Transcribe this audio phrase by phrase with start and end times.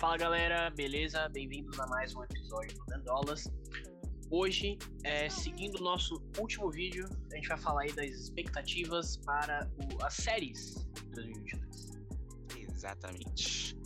[0.00, 1.28] Fala galera, beleza?
[1.28, 3.52] Bem-vindos a mais um episódio do Dandolas.
[4.30, 9.70] Hoje, é, seguindo o nosso último vídeo, a gente vai falar aí das expectativas para
[9.76, 12.72] o, as séries de 2022.
[12.72, 13.76] Exatamente.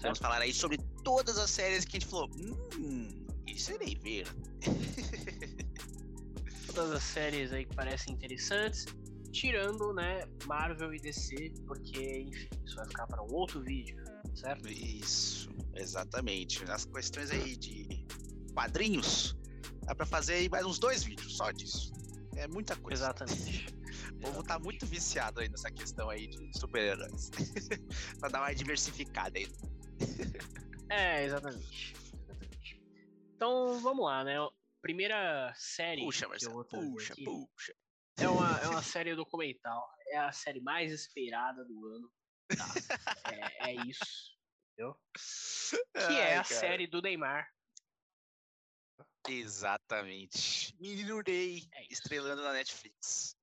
[0.00, 2.30] Vamos falar aí sobre todas as séries que a gente falou.
[2.78, 4.26] Hum, isso irei ver.
[6.74, 8.86] Todas as séries aí que parecem interessantes,
[9.30, 13.96] tirando, né, Marvel e DC, porque, enfim, isso vai ficar para um outro vídeo,
[14.34, 14.68] certo?
[14.68, 16.62] Isso, exatamente.
[16.70, 18.06] As questões aí de
[18.52, 19.36] quadrinhos,
[19.84, 21.92] dá pra fazer aí mais uns dois vídeos só disso.
[22.36, 23.04] É muita coisa.
[23.04, 23.80] Exatamente.
[24.14, 27.30] O povo tá muito viciado aí nessa questão aí de super-heróis.
[28.20, 29.48] pra dar uma diversificada aí.
[30.90, 31.94] É, exatamente.
[31.94, 32.82] exatamente.
[33.34, 34.36] Então, vamos lá, né?
[34.82, 37.72] Primeira série Puxa, Marcelo, puxa, aqui puxa.
[38.20, 39.88] É uma, é uma série documental.
[40.08, 42.12] É a série mais esperada do ano.
[42.48, 43.32] Tá?
[43.32, 44.36] É, é isso.
[44.72, 44.98] Entendeu?
[45.94, 46.44] Que é Ai, a cara.
[46.44, 47.48] série do Neymar.
[49.28, 50.74] Exatamente.
[50.80, 53.36] Menino Ney, É estrelando na Netflix.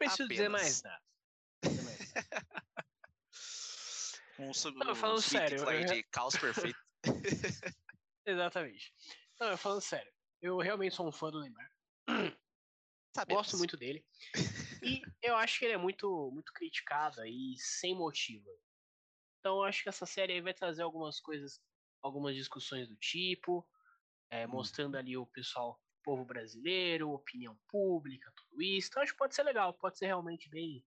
[0.00, 0.62] Não preciso dizer Apenas.
[0.62, 1.02] mais nada.
[1.64, 2.46] Dizer mais nada.
[4.38, 6.78] Um sobre Não, falando os sério, eu- de caos perfeito.
[8.26, 8.92] Exatamente.
[9.38, 10.10] Não, eu falando sério.
[10.40, 11.70] Eu realmente sou um fã do Neymar.
[13.14, 13.42] Sabemos.
[13.42, 14.04] Gosto muito dele.
[14.82, 18.48] E eu acho que ele é muito, muito criticado aí, sem motivo.
[19.38, 21.60] Então eu acho que essa série aí vai trazer algumas coisas,
[22.02, 23.68] algumas discussões do tipo,
[24.30, 24.50] é, Hum.
[24.50, 28.88] mostrando ali o pessoal, o povo brasileiro, opinião pública, tudo isso.
[28.88, 30.84] Então acho que pode ser legal, pode ser realmente bem,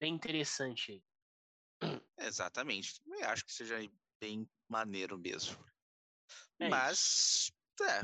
[0.00, 1.04] bem interessante aí.
[2.18, 3.00] Exatamente.
[3.06, 3.76] Eu acho que seja
[4.20, 5.64] bem maneiro mesmo.
[6.60, 8.02] É mas, é,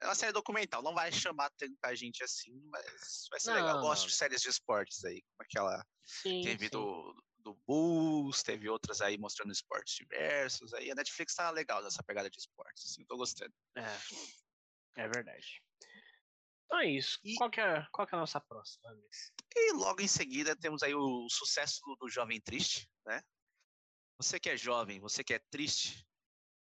[0.00, 0.82] é uma série documental.
[0.82, 3.70] Não vai chamar tanta gente assim, mas vai ser legal.
[3.70, 4.08] Eu Não, gosto não.
[4.08, 6.70] de séries de esportes aí, como aquela Sim, teve sim.
[6.70, 10.72] do, do Bulls, teve outras aí mostrando esportes diversos.
[10.74, 13.52] Aí a Netflix tá legal nessa pegada de esportes, assim, eu tô gostando.
[13.76, 15.62] É, é verdade.
[16.66, 17.18] Então é isso.
[17.24, 19.32] E- Qual, que é, qual que é a nossa próxima, Alex?
[19.56, 23.22] E logo em seguida temos aí o sucesso do, do Jovem Triste, né?
[24.20, 26.04] Você que é jovem, você que é triste,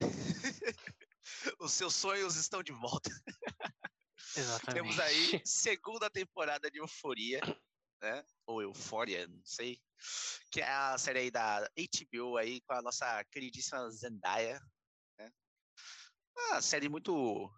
[1.60, 3.10] os seus sonhos estão de volta.
[4.36, 4.74] Exatamente.
[4.98, 7.42] Temos aí segunda temporada de Euforia,
[8.02, 8.26] né?
[8.46, 9.82] Ou Eufória, não sei.
[10.52, 14.60] Que é a série aí da HBO aí com a nossa queridíssima Zendaya,
[15.20, 15.32] né?
[16.38, 17.52] Uma série muito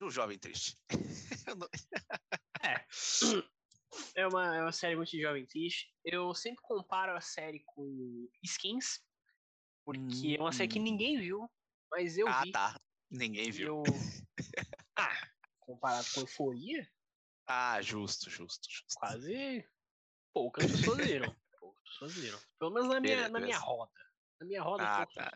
[0.00, 0.78] do jovem triste.
[1.56, 1.68] Não-
[4.14, 5.92] É uma, é uma série muito de jovem triste.
[6.04, 9.00] Eu sempre comparo a série com Skins,
[9.84, 10.82] porque é uma série que Hum.
[10.82, 11.50] ninguém viu,
[11.90, 12.52] mas eu ah, vi.
[12.52, 12.80] tá.
[13.10, 13.82] Ninguém viu.
[13.82, 13.82] Eu...
[15.00, 15.28] Ah,
[15.60, 16.90] comparado com Euforia,
[17.46, 18.94] Ah, justo, justo, justo.
[18.96, 19.64] quase
[20.34, 21.36] poucas pessoas viram.
[21.60, 22.40] Poucas pessoas viram.
[22.58, 23.92] Pelo menos na minha, Beleza, na minha roda.
[24.40, 25.32] Na minha roda, Ah, tá.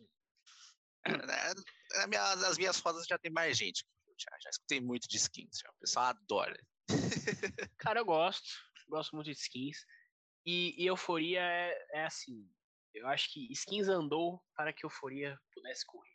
[1.05, 3.85] É, na minha- nas minhas fotos já tem mais gente.
[4.19, 5.59] Já, já escutei muito de skins.
[5.59, 5.71] Já.
[5.71, 6.57] O pessoal adora.
[7.79, 8.49] Cara, eu gosto.
[8.89, 9.79] Gosto muito de skins.
[10.45, 12.49] E, e Euforia é, é assim.
[12.95, 16.12] Eu acho que skins andou para que Euforia pudesse correr.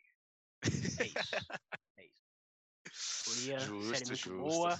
[0.98, 1.36] É isso.
[1.96, 2.28] É isso.
[3.28, 4.36] Euforia, série Justo, muito justo.
[4.38, 4.78] boa.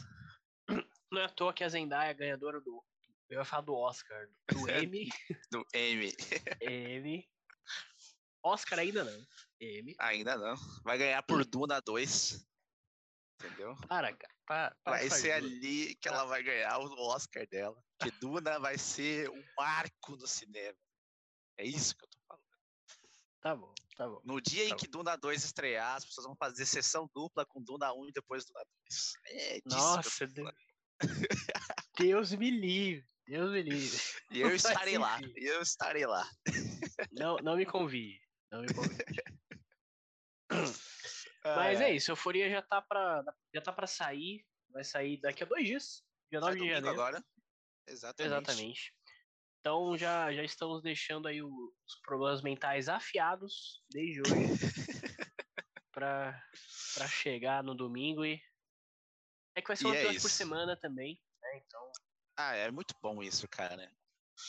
[1.10, 2.84] Não é à toa que a Zendaya é ganhadora do.
[3.28, 4.28] Eu ia falar do Oscar.
[4.50, 5.08] Do M.
[5.50, 6.12] Do M.
[6.60, 7.28] M.
[8.42, 9.26] Oscar ainda não.
[9.60, 9.94] M.
[9.98, 10.56] Ainda não.
[10.82, 12.46] Vai ganhar por Duna 2.
[13.40, 13.76] Entendeu?
[13.88, 14.34] Para, cara.
[14.46, 17.80] Para, para Vai ser ali que ela vai ganhar o Oscar dela.
[18.00, 20.78] Que Duna vai ser um marco no cinema.
[21.58, 22.07] É isso que.
[23.40, 24.20] Tá bom, tá bom.
[24.24, 27.62] No dia em Tá que Duna 2 estrear, as pessoas vão fazer sessão dupla com
[27.62, 28.60] Duna 1 e depois Duna
[28.90, 29.12] 2.
[29.26, 30.50] É Nossa, Deus.
[31.98, 33.06] Deus me livre.
[33.26, 34.00] Deus me livre.
[34.32, 35.20] E eu estarei lá.
[35.36, 36.28] eu estarei lá.
[37.12, 38.18] Não, não me convie.
[38.50, 38.96] Não me convie.
[41.44, 43.22] Mas é isso, Euforia já tá pra,
[43.54, 44.44] já tá pra sair.
[44.70, 46.02] Vai sair daqui a dois dias.
[46.30, 46.88] Dia 9 Sai de janeiro.
[46.90, 47.24] agora.
[47.86, 48.26] Exatamente.
[48.34, 48.94] Exatamente.
[49.68, 54.32] Então já, já estamos deixando aí o- os problemas mentais afiados desde hoje
[55.92, 56.42] pra,
[56.94, 58.40] pra chegar no domingo e.
[59.54, 61.58] É que vai ser um E é episódio por semana também, né?
[61.66, 61.92] Então
[62.34, 63.92] Ah, é muito bom isso, cara.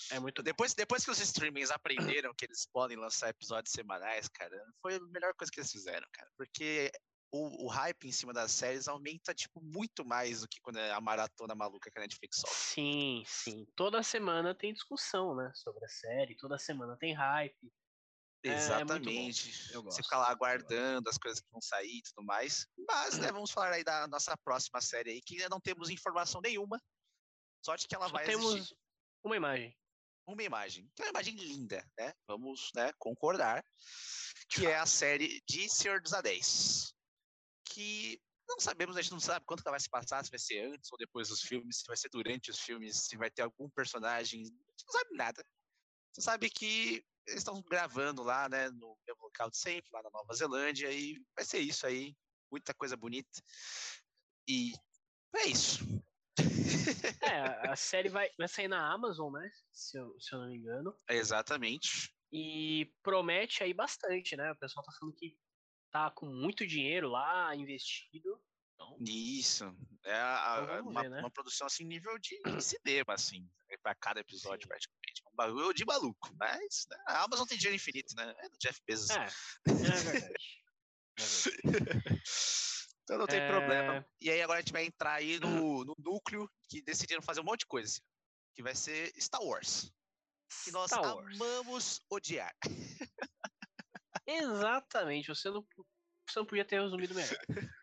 [0.10, 0.44] é muito bom.
[0.45, 5.00] Depois, depois que os streamings aprenderam que eles podem lançar episódios semanais, cara, foi a
[5.01, 6.31] melhor coisa que eles fizeram, cara.
[6.38, 6.89] Porque
[7.31, 10.91] o, o hype em cima das séries aumenta, tipo, muito mais do que quando é
[10.91, 12.55] a maratona maluca que a Netflix solta.
[12.55, 13.65] Sim, sim.
[13.75, 15.51] Toda semana tem discussão, né?
[15.53, 17.71] Sobre a série, toda semana tem hype.
[18.43, 18.53] É, é.
[18.55, 19.73] Exatamente.
[19.73, 22.67] Eu Você fica lá aguardando as coisas que vão sair e tudo mais.
[22.87, 26.41] Mas, né, vamos falar aí da nossa próxima série aí, que ainda não temos informação
[26.41, 26.81] nenhuma.
[27.63, 28.77] Sorte que ela Só vai temos existir.
[29.23, 29.77] uma imagem.
[30.25, 32.13] uma imagem, que é uma imagem linda, né?
[32.25, 33.63] Vamos né, concordar,
[34.49, 36.93] que é a série de Senhor dos Anéis.
[37.69, 40.39] Que não sabemos, a gente não sabe quando que ela vai se passar, se vai
[40.39, 43.44] ser antes ou depois dos filmes, se vai ser durante os filmes, se vai ter
[43.44, 45.45] algum personagem, a gente não sabe nada.
[46.12, 50.10] Você sabe que eles estão gravando lá, né, no mesmo local de sempre, lá na
[50.10, 52.16] Nova Zelândia, e vai ser isso aí,
[52.51, 53.39] muita coisa bonita.
[54.48, 54.74] E
[55.36, 55.80] é isso.
[57.22, 59.51] É, a série vai, vai sair na Amazon, né?
[59.72, 60.98] Se eu, se eu não me engano.
[61.07, 62.12] Exatamente.
[62.31, 64.51] E promete aí bastante, né?
[64.51, 65.38] O pessoal tá falando que
[65.91, 68.41] tá com muito dinheiro lá investido.
[68.75, 69.65] Então, Isso.
[70.06, 71.19] É a- Então uma, ver, né?
[71.19, 73.45] uma produção assim, nível de cinema, assim,
[73.83, 74.69] para cada episódio, Sim.
[74.69, 75.21] praticamente.
[75.31, 76.33] Um bagulho de maluco.
[76.39, 78.33] Mas né, a Amazon tem dinheiro infinito, né?
[78.39, 79.09] É do Jeff Bezos.
[79.09, 80.36] é, é verdade.
[81.18, 82.21] É verdade.
[83.03, 83.47] Então não tem É.
[83.47, 84.07] problema.
[84.21, 87.44] E aí agora a gente vai entrar aí no, no núcleo que decidiram fazer um
[87.44, 87.88] monte de coisa.
[87.89, 88.01] assim,
[88.56, 89.91] Que vai ser Star Wars.
[90.63, 91.36] Que nós Star Wars.
[91.41, 92.56] amamos odiar.
[94.37, 95.65] Exatamente, você não,
[96.27, 97.37] você não podia ter resumido melhor.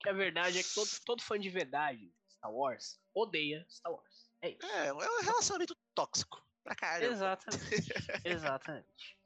[0.00, 3.92] que a verdade é que todo, todo fã de verdade de Star Wars odeia Star
[3.92, 4.30] Wars.
[4.42, 4.66] É isso.
[4.66, 6.42] É, é um relacionamento tóxico.
[6.64, 7.12] Pra caramba.
[7.12, 7.92] Exatamente.
[8.24, 9.18] Exatamente.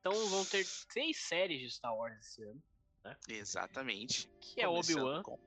[0.00, 2.62] Então vão ter três séries de Star Wars esse ano,
[3.28, 4.30] Exatamente.
[4.40, 5.22] que é Obi-Wan.
[5.22, 5.38] com-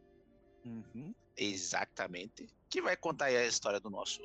[0.66, 2.48] Uhum, Exatamente.
[2.70, 4.20] Que vai contar aí a história do nosso,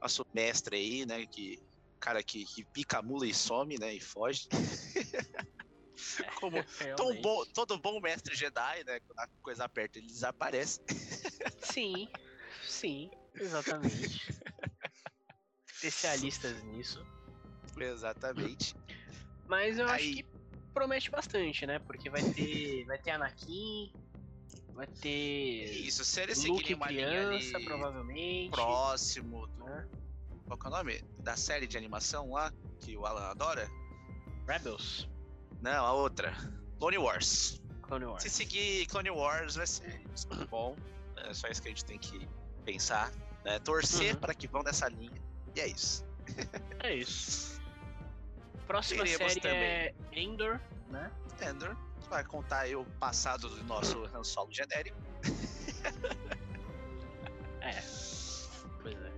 [0.00, 1.26] nosso mestre aí, né?
[1.26, 1.58] Que
[1.98, 3.94] cara que, que pica a mula e some, né?
[3.94, 4.46] E foge.
[6.40, 6.56] Como
[7.22, 9.00] bom, todo bom mestre Jedi, né?
[9.00, 10.80] Quando a coisa aperta, ele desaparece.
[11.62, 12.08] Sim,
[12.62, 14.20] sim, exatamente.
[15.72, 17.04] Especialistas nisso.
[17.78, 18.74] Exatamente.
[19.46, 20.26] Mas eu acho Aí- que
[20.74, 21.78] promete bastante, né?
[21.80, 23.92] Porque vai ter, vai ter Anakin,
[24.74, 28.50] vai ter Isso, se eles seguirem uma criança, provavelmente.
[28.50, 29.64] próximo do.
[29.64, 29.88] né?
[30.46, 31.02] Qual é o nome?
[31.20, 33.68] Da série de animação lá, que o Alan adora?
[34.46, 35.08] Rebels,
[35.60, 36.32] Não, a outra.
[36.78, 37.60] Clone Wars.
[37.82, 38.22] Clone Wars.
[38.22, 40.02] Se seguir Clone Wars vai ser
[40.48, 40.76] bom.
[41.16, 42.28] É só isso que a gente tem que
[42.64, 43.10] pensar.
[43.44, 43.58] Né?
[43.60, 44.20] Torcer Uhum.
[44.20, 45.20] para que vão nessa linha.
[45.54, 46.04] E é isso.
[46.82, 47.60] É isso.
[48.66, 51.10] Próxima Teremos série é Endor, né?
[51.42, 51.76] Endor
[52.08, 54.96] vai contar aí o passado do nosso Han Solo genérico.
[57.60, 57.82] É.
[58.82, 59.12] Pois é.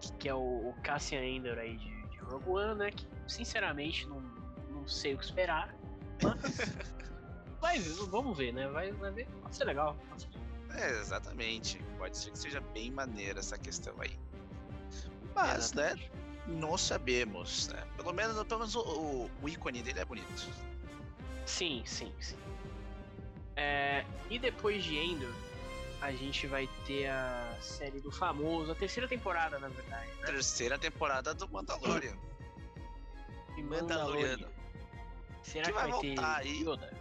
[0.00, 2.90] Que, que é o, o Cassian Endor aí de, de Rogue One, né?
[2.90, 4.20] Que sinceramente não,
[4.84, 5.74] não sei o que esperar.
[6.22, 6.36] Mas
[7.60, 8.68] vai, vamos ver, né?
[8.68, 9.26] Vai, vai ver.
[9.42, 9.96] Pode ser legal.
[10.10, 10.28] Pode ser.
[10.78, 11.78] É, exatamente.
[11.98, 14.18] Pode ser que seja bem maneira essa questão aí.
[15.34, 16.12] Mas, né, Exatamente.
[16.48, 17.84] não sabemos, né?
[17.96, 20.48] Pelo menos, pelo menos o, o- o ícone dele é bonito.
[21.46, 22.36] Sim, sim, sim.
[23.56, 25.32] É, e depois de Endor,
[26.00, 30.26] a gente vai ter a série do famoso, a terceira temporada, na verdade, né?
[30.26, 32.16] Terceira temporada do Mandalorian.
[33.56, 34.48] De Mandaloriano.
[35.44, 36.62] Será Que vai vai, ter voltar aí.
[36.62, 36.92] Yoda?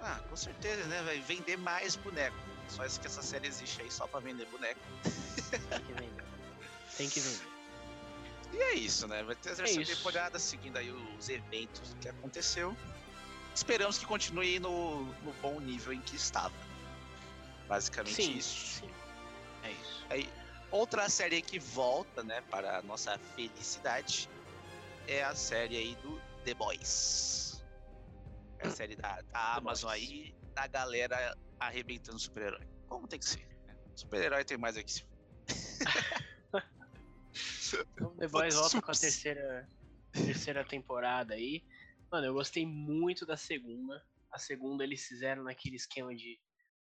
[0.00, 1.02] Ah, com certeza, né?
[1.02, 2.36] Vai vender mais boneco.
[2.68, 4.80] Só isso que essa série existe aí só pra vender boneco.
[5.70, 6.24] Tem que vender.
[6.96, 7.48] Tem que vender.
[8.52, 9.22] E é isso, né?
[9.22, 9.96] Vai ter a terceira isso.
[9.96, 12.76] temporada seguindo aí os eventos que aconteceu.
[13.54, 16.54] Esperamos que continue no, no bom nível em que estava.
[17.66, 18.80] Basicamente Sim, isso.
[18.80, 18.90] sim.
[19.62, 20.06] É isso.
[20.08, 20.30] Aí,
[20.70, 24.28] outra série que volta, né, para a nossa felicidade,
[25.06, 27.47] é a série aí do The Boys.
[28.60, 32.66] A série da, da Amazon aí, da galera arrebentando super-herói.
[32.88, 33.46] Como tem que ser?
[33.66, 33.76] né?
[33.94, 35.04] Super-herói tem mais aqui.
[37.92, 39.68] Então, The Boys volta com a terceira,
[40.12, 41.62] terceira temporada aí.
[42.10, 44.02] Mano, eu gostei muito da segunda.
[44.32, 46.40] A segunda eles fizeram naquele esquema de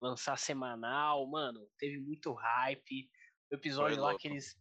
[0.02, 1.26] lançar semanal.
[1.28, 3.10] Mano, teve muito hype.
[3.52, 4.22] O episódio Foi lá louco.
[4.22, 4.56] que eles,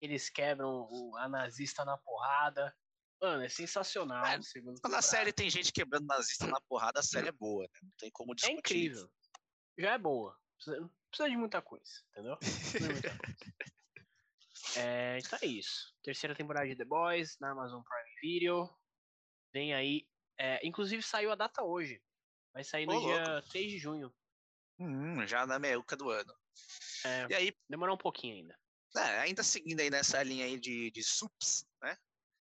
[0.00, 2.74] eles quebram o, a nazista na porrada.
[3.20, 4.24] Mano, é sensacional.
[4.24, 4.38] É,
[4.80, 7.80] Quando a série tem gente quebrando nazista na porrada, a série é boa, né?
[7.82, 8.58] Não tem como É discutir.
[8.58, 9.10] incrível.
[9.78, 10.36] Já é boa.
[10.56, 12.38] Precisa, não precisa de muita coisa, entendeu?
[12.80, 13.20] Muita coisa.
[14.76, 15.92] É, então é isso.
[16.02, 18.70] Terceira temporada de The Boys na Amazon Prime Video.
[19.52, 20.06] Vem aí.
[20.38, 22.00] é, inclusive saiu a data hoje.
[22.52, 23.48] Vai sair no Ô, dia louco.
[23.48, 24.14] 3 de junho.
[24.78, 26.32] Hum, já na meiuca do ano.
[27.04, 28.56] É, E aí, demorar um pouquinho ainda.
[28.96, 31.96] É, ainda seguindo aí nessa linha aí de, de sups, né?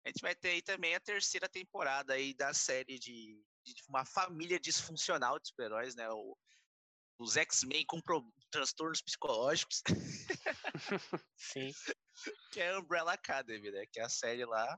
[0.05, 4.05] A gente vai ter aí também a terceira temporada aí da série de, de uma
[4.05, 6.09] família disfuncional de super-heróis, né?
[6.09, 6.37] O-
[7.19, 9.81] os X-Men com pro- transtornos psicológicos,
[11.37, 11.71] Sim.
[12.51, 13.85] que é a Umbrella Academy, né?
[13.91, 14.77] Que é a série lá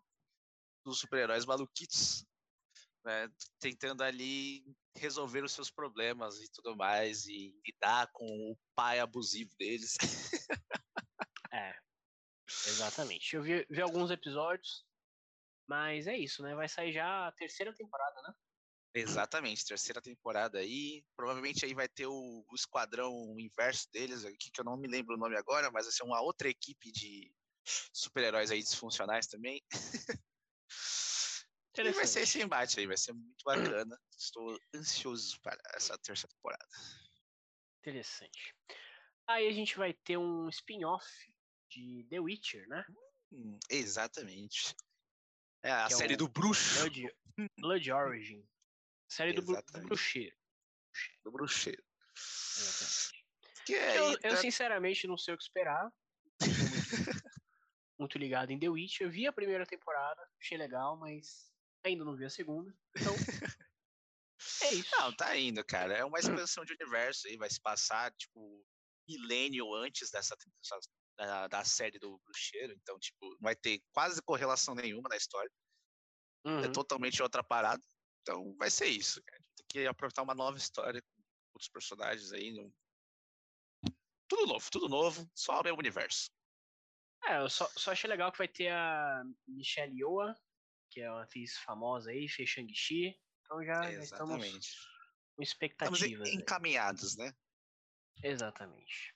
[0.86, 2.24] dos super-heróis maluquitos,
[3.04, 3.28] né?
[3.60, 4.64] Tentando ali
[4.96, 9.96] resolver os seus problemas e tudo mais, e lidar com o pai abusivo deles.
[11.54, 11.74] É.
[12.68, 13.34] Exatamente.
[13.34, 14.86] Eu vi, vi alguns episódios,
[15.68, 16.56] mas é isso, né?
[16.56, 18.34] Vai sair já a terceira temporada, né?
[18.94, 21.04] Exatamente, terceira temporada aí.
[21.18, 25.16] Provavelmente aí vai ter o, o esquadrão inverso deles aqui, que eu não me lembro
[25.16, 27.30] o nome agora, mas vai ser uma outra equipe de
[27.94, 29.62] super-heróis aí disfuncionais também.
[31.78, 34.00] e vai ser esse embate aí, vai ser muito bacana.
[34.18, 36.66] Estou ansioso para essa terceira temporada.
[37.82, 38.56] Interessante.
[39.28, 41.06] Aí a gente vai ter um spin-off
[41.70, 42.86] de The Witcher, né?
[43.32, 44.74] Hum, exatamente.
[45.66, 46.80] É a é série é do bruxo.
[46.80, 47.10] Blood,
[47.60, 48.48] Blood Origin.
[49.10, 50.38] Série do, do bruxeiro.
[51.24, 51.84] Do bruxeiro.
[53.68, 55.92] É, eu, eu, sinceramente não sei o que esperar.
[56.40, 56.46] Muito,
[57.98, 59.02] muito ligado em The Witch.
[59.02, 61.52] Eu vi a primeira temporada, achei legal, mas
[61.84, 62.72] ainda não vi a segunda.
[62.96, 63.16] Então.
[64.68, 64.96] é isso.
[65.00, 65.96] Não, tá indo, cara.
[65.96, 68.64] É uma expansão de universo aí, vai se passar, tipo,
[69.08, 70.38] milênio antes dessa,
[71.18, 72.74] da, da, série do Bruxeiro.
[72.74, 75.50] Então, tipo, não vai ter quase correlação nenhuma na história.
[76.46, 76.60] É uhum.
[76.64, 77.82] É totalmente outra parada.
[78.22, 79.42] Então vai ser isso, cara.
[79.56, 81.22] Tem que aproveitar uma nova história com
[81.54, 82.54] outros personagens aí.
[84.28, 86.32] Tudo novo, tudo novo, só o meu universo.
[87.26, 90.34] É, eu só, só achei legal que vai ter a Michelle Yeoh,
[90.92, 93.20] que é uma atriz famosa aí, fez Shang-Chi.
[93.42, 94.46] Então já, já estamos
[95.36, 96.02] com expectativas.
[96.02, 97.34] Estamos encaminhados, né?
[98.24, 99.16] Exatamente.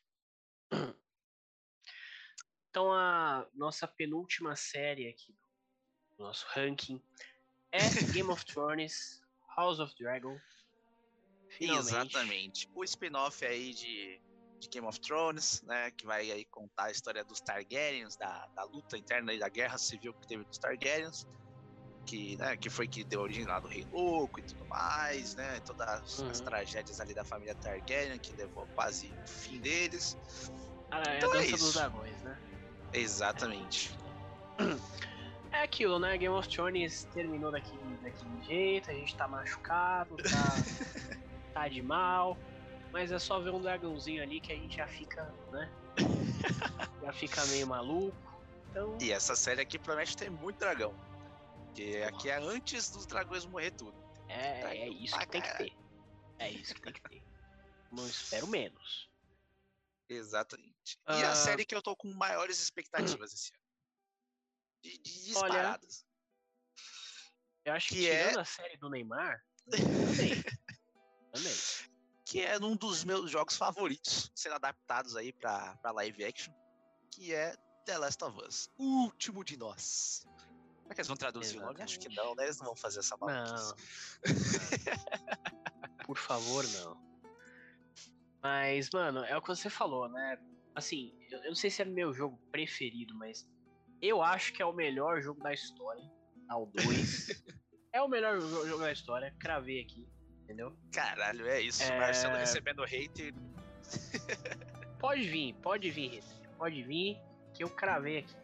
[2.70, 5.36] Então a nossa penúltima série aqui
[6.18, 7.02] do nosso ranking
[7.72, 7.80] é
[8.14, 9.22] Game of Thrones,
[9.56, 10.38] House of Dragon.
[11.50, 11.88] Finalmente.
[11.88, 12.70] Exatamente.
[12.76, 14.22] O spin-off aí de,
[14.60, 15.90] de, Game of Thrones, né?
[15.92, 19.78] Que vai aí contar a história dos Targaryens, da, da luta interna e da guerra
[19.78, 21.28] civil que teve dos Targaryens.
[22.06, 25.60] Que, né, que foi que deu origem lá do Rei Louco e tudo mais, né?
[25.60, 26.30] Todas uhum.
[26.30, 30.18] as tragédias ali da família Targaryen que levou quase o fim deles.
[30.90, 32.49] Ah, é então a dança é dos dragões, né?
[32.94, 33.98] Exatamente.
[35.52, 36.18] É aquilo, né?
[36.18, 41.18] Game of Thrones terminou daquele, daquele jeito, a gente tá machucado, tá,
[41.54, 42.38] tá de mal,
[42.92, 45.70] mas é só ver um dragãozinho ali que a gente já fica, né?
[47.02, 48.16] já fica meio maluco.
[48.70, 48.98] Então...
[49.02, 50.94] E essa série aqui promete ter muito dragão.
[51.66, 53.94] Porque aqui é antes dos dragões morrer tudo.
[54.28, 55.74] É, é isso que tem que ter.
[56.38, 57.24] É isso que tem que ter.
[57.92, 59.09] Não espero menos.
[60.10, 61.00] Exatamente.
[61.08, 61.36] E a ah.
[61.36, 63.70] série que eu tô com maiores expectativas esse ano
[64.82, 66.06] de, de disparadas.
[66.06, 66.10] Olha,
[67.66, 68.40] eu acho que, que é...
[68.40, 70.44] a série do Neymar, também.
[71.32, 71.56] também.
[72.26, 76.54] Que é um dos meus jogos favoritos sendo adaptados aí pra, pra live action,
[77.12, 80.26] que é The Last of Us, o último de nós.
[80.84, 81.70] Será que eles vão traduzir Exatamente.
[81.70, 81.84] o nome?
[81.84, 82.46] Acho que não, né?
[82.46, 83.74] Eles não vão fazer essa maluquice.
[84.26, 86.06] Não.
[86.06, 87.09] Por favor, não.
[88.42, 90.38] Mas, mano, é o que você falou, né?
[90.76, 93.48] Assim, eu, eu não sei se é meu jogo preferido, mas
[94.02, 96.04] eu acho que é o melhor jogo da história.
[96.48, 97.44] Ao 2.
[97.94, 99.36] é o melhor jogo da história.
[99.40, 100.08] Cravei aqui,
[100.44, 100.76] entendeu?
[100.92, 101.84] Caralho, é isso.
[101.84, 102.00] É...
[102.00, 103.34] Marcelo recebendo hater.
[105.00, 106.50] pode vir, pode vir, hater.
[106.58, 107.20] Pode vir,
[107.54, 108.36] que eu cravei aqui.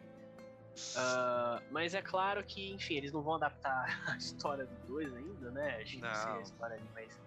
[0.94, 5.50] Uh, mas é claro que, enfim, eles não vão adaptar a história do 2 ainda,
[5.50, 5.76] né?
[5.76, 6.14] A gente não.
[6.14, 7.25] sei a história ali, mas.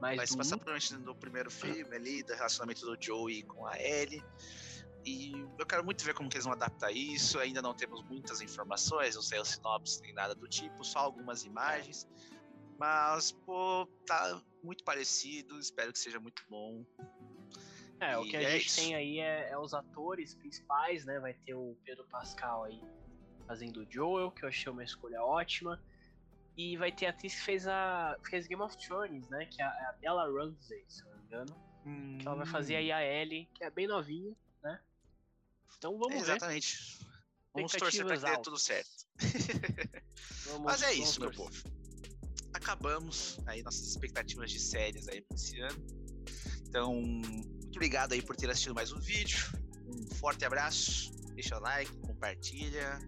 [0.00, 3.78] Mas Vai se passar provavelmente no primeiro filme ali, do relacionamento do Joey com a
[3.78, 4.22] Ellie.
[5.04, 7.38] E eu quero muito ver como que eles vão adaptar isso.
[7.38, 11.44] Ainda não temos muitas informações, não sei o sinopse nem nada do tipo, só algumas
[11.44, 12.08] imagens.
[12.78, 16.84] Mas, pô, tá muito parecido, espero que seja muito bom.
[18.00, 18.80] É, e o que a é gente isso.
[18.80, 21.20] tem aí é, é, os atores principais, né?
[21.20, 22.80] Vai ter o Pedro Pascal aí
[23.46, 25.82] fazendo o Joel, que eu achei uma escolha ótima.
[26.60, 29.46] E vai ter a atriz que fez a fez Game of Thrones, né?
[29.46, 31.56] Que é a, é Bella Ramsey, se não me engano.
[31.86, 32.18] Hum.
[32.18, 34.78] Que ela vai fazer aí a Ellie, que é bem novinha, né?
[35.78, 36.76] Então vamos Exatamente.
[36.76, 36.82] ver.
[36.82, 37.10] Exatamente.
[37.54, 38.90] Vamos torcer para que dê tudo certo.
[40.44, 41.50] vamos, Mas é isso, meu povo.
[42.52, 45.86] Acabamos aí nossas expectativas de séries aí para esse ano.
[46.68, 49.50] Então, muito obrigado aí por ter assistido mais um vídeo.
[49.86, 51.10] Um forte abraço.
[51.34, 52.98] Deixa o like, compartilha.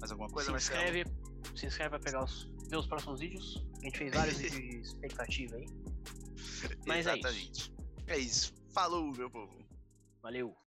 [0.00, 1.04] Mais alguma coisa, se inscreve,
[1.54, 3.64] se inscreve para pegar os meus próximos vídeos.
[3.80, 5.66] A gente fez vários vídeos de expectativa aí.
[6.86, 7.36] Mas Exatamente.
[7.36, 7.74] é isso.
[8.08, 8.54] É isso.
[8.72, 9.52] Falou, meu povo.
[10.22, 10.56] Valeu.